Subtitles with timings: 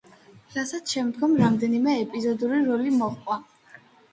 [0.53, 3.39] რასაც შემდგომ რამდენიმე ეპიზოდური როლი მოჰყვა.